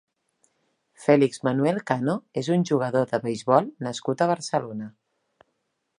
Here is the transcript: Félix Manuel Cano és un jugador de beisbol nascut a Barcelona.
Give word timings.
Félix 1.03 1.43
Manuel 1.49 1.77
Cano 1.91 2.15
és 2.43 2.49
un 2.57 2.65
jugador 2.71 3.07
de 3.13 3.21
beisbol 3.27 3.69
nascut 3.89 4.25
a 4.27 4.33
Barcelona. 4.33 4.93